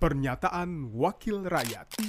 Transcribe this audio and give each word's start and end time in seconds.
Pernyataan 0.00 0.96
Wakil 0.96 1.44
Rakyat 1.44 2.00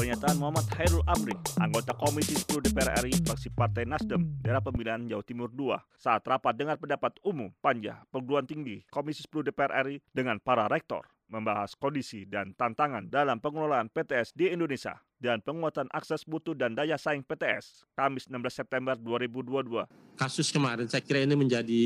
Pernyataan 0.00 0.40
Muhammad 0.40 0.64
Hairul 0.80 1.04
Amri, 1.04 1.36
anggota 1.60 1.92
Komisi 1.92 2.32
10 2.32 2.72
DPR 2.72 3.04
RI, 3.04 3.20
fraksi 3.20 3.52
Partai 3.52 3.84
Nasdem, 3.84 4.40
daerah 4.40 4.64
pemilihan 4.64 5.04
Jawa 5.04 5.20
Timur 5.20 5.52
II, 5.52 5.76
saat 6.00 6.24
rapat 6.24 6.56
dengar 6.56 6.80
pendapat 6.80 7.20
umum 7.20 7.52
Panja 7.60 8.00
Perguruan 8.08 8.48
Tinggi 8.48 8.80
Komisi 8.88 9.20
10 9.28 9.52
DPR 9.52 9.92
RI 9.92 10.00
dengan 10.08 10.40
para 10.40 10.72
rektor, 10.72 11.04
membahas 11.28 11.76
kondisi 11.76 12.24
dan 12.24 12.56
tantangan 12.56 13.12
dalam 13.12 13.44
pengelolaan 13.44 13.92
PTS 13.92 14.32
di 14.32 14.48
Indonesia 14.48 14.96
dan 15.20 15.44
penguatan 15.44 15.84
akses 15.92 16.24
mutu 16.24 16.56
dan 16.56 16.72
daya 16.72 16.96
saing 16.96 17.20
PTS, 17.20 17.92
Kamis 17.92 18.24
16 18.24 18.40
September 18.56 18.96
2022. 18.96 20.16
Kasus 20.16 20.48
kemarin 20.48 20.88
saya 20.88 21.04
kira 21.04 21.28
ini 21.28 21.36
menjadi 21.36 21.84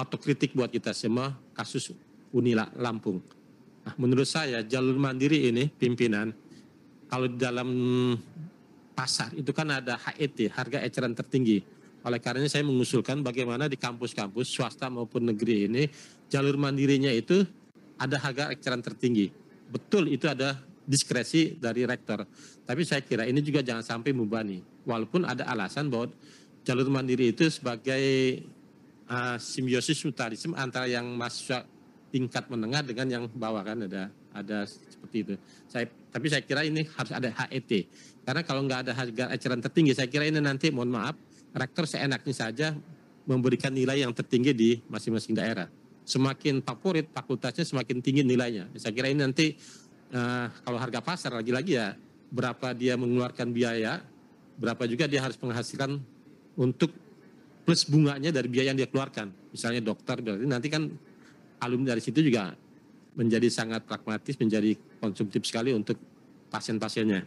otokritik 0.00 0.56
buat 0.56 0.72
kita 0.72 0.96
semua, 0.96 1.36
kasus 1.52 1.92
Unila 2.32 2.72
Lampung. 2.80 3.43
Nah, 3.84 3.94
menurut 4.00 4.24
saya 4.24 4.64
jalur 4.64 4.96
mandiri 4.96 5.52
ini 5.52 5.68
pimpinan 5.68 6.32
kalau 7.08 7.28
di 7.28 7.36
dalam 7.36 7.68
pasar 8.96 9.30
itu 9.36 9.52
kan 9.52 9.68
ada 9.68 10.00
HET, 10.00 10.48
harga 10.50 10.80
eceran 10.80 11.12
tertinggi. 11.12 11.60
Oleh 12.04 12.20
karenanya 12.20 12.52
saya 12.52 12.64
mengusulkan 12.64 13.20
bagaimana 13.20 13.68
di 13.68 13.76
kampus-kampus 13.76 14.48
swasta 14.48 14.88
maupun 14.88 15.24
negeri 15.24 15.68
ini 15.68 15.82
jalur 16.28 16.56
mandirinya 16.56 17.12
itu 17.12 17.44
ada 18.00 18.16
harga 18.20 18.52
eceran 18.52 18.80
tertinggi. 18.80 19.32
Betul 19.68 20.12
itu 20.12 20.28
ada 20.28 20.60
diskresi 20.84 21.56
dari 21.56 21.88
rektor. 21.88 22.24
Tapi 22.64 22.82
saya 22.84 23.00
kira 23.00 23.24
ini 23.24 23.40
juga 23.40 23.64
jangan 23.64 23.84
sampai 23.84 24.12
membani. 24.12 24.60
Walaupun 24.84 25.24
ada 25.24 25.48
alasan 25.48 25.88
bahwa 25.88 26.12
jalur 26.64 26.88
mandiri 26.92 27.32
itu 27.32 27.48
sebagai 27.48 28.04
uh, 29.08 29.36
simbiosis 29.40 30.00
mutualisme 30.04 30.52
antara 30.56 30.88
yang 30.88 31.08
mahasiswa 31.16 31.64
tingkat 32.14 32.46
menengah 32.46 32.86
dengan 32.86 33.06
yang 33.10 33.24
bawah 33.26 33.66
kan 33.66 33.90
ada 33.90 34.06
ada 34.30 34.62
seperti 34.70 35.26
itu. 35.26 35.34
Saya 35.66 35.90
tapi 36.14 36.30
saya 36.30 36.46
kira 36.46 36.62
ini 36.62 36.86
harus 36.86 37.10
ada 37.10 37.26
HET 37.26 37.90
karena 38.22 38.46
kalau 38.46 38.62
nggak 38.62 38.86
ada 38.86 38.92
harga 38.94 39.24
eceran 39.34 39.58
tertinggi 39.58 39.98
saya 39.98 40.06
kira 40.06 40.30
ini 40.30 40.38
nanti 40.38 40.70
mohon 40.70 40.94
maaf 40.94 41.18
rektor 41.50 41.90
seenaknya 41.90 42.30
saja 42.30 42.70
memberikan 43.26 43.74
nilai 43.74 44.06
yang 44.06 44.14
tertinggi 44.14 44.54
di 44.54 44.70
masing-masing 44.86 45.34
daerah. 45.34 45.66
Semakin 46.06 46.62
favorit 46.62 47.10
fakultasnya 47.10 47.66
semakin 47.66 47.98
tinggi 47.98 48.22
nilainya. 48.22 48.70
Saya 48.78 48.94
kira 48.94 49.10
ini 49.10 49.24
nanti 49.24 49.56
uh, 50.14 50.46
kalau 50.62 50.78
harga 50.78 51.00
pasar 51.02 51.34
lagi-lagi 51.34 51.80
ya 51.80 51.98
berapa 52.30 52.76
dia 52.76 52.94
mengeluarkan 52.94 53.50
biaya, 53.50 54.04
berapa 54.60 54.84
juga 54.86 55.10
dia 55.10 55.24
harus 55.24 55.40
menghasilkan 55.40 55.98
untuk 56.54 56.92
plus 57.64 57.88
bunganya 57.88 58.28
dari 58.28 58.46
biaya 58.52 58.76
yang 58.76 58.78
dia 58.78 58.86
keluarkan. 58.86 59.32
Misalnya 59.50 59.80
dokter 59.80 60.20
berarti 60.20 60.44
nanti 60.44 60.68
kan 60.68 60.92
alumni 61.64 61.96
dari 61.96 62.02
situ 62.04 62.20
juga 62.20 62.52
menjadi 63.14 63.48
sangat 63.48 63.86
pragmatis, 63.86 64.34
menjadi 64.36 64.76
konsumtif 64.98 65.46
sekali 65.46 65.70
untuk 65.72 65.96
pasien-pasiennya. 66.50 67.22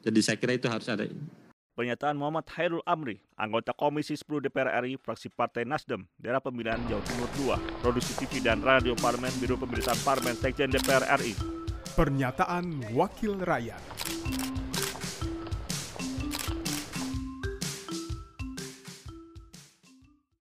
Jadi 0.00 0.20
saya 0.20 0.36
kira 0.40 0.56
itu 0.56 0.68
harus 0.68 0.88
ada. 0.88 1.04
Pernyataan 1.76 2.16
Muhammad 2.18 2.44
Hairul 2.60 2.84
Amri, 2.84 3.24
anggota 3.40 3.72
Komisi 3.72 4.12
10 4.12 4.44
DPR 4.44 4.84
RI, 4.84 5.00
fraksi 5.00 5.32
Partai 5.32 5.64
Nasdem, 5.64 6.04
daerah 6.20 6.42
pemilihan 6.42 6.80
Jawa 6.92 7.00
Timur 7.08 7.28
II, 7.40 7.56
produksi 7.80 8.12
TV 8.20 8.44
dan 8.44 8.60
radio 8.60 8.92
Parlemen, 8.98 9.32
Biro 9.40 9.56
Pemberitaan 9.56 9.96
Parlemen, 10.04 10.36
Sekjen 10.36 10.68
DPR 10.68 11.08
RI. 11.16 11.32
Pernyataan 11.96 12.94
Wakil 12.94 13.40
Rakyat 13.40 13.82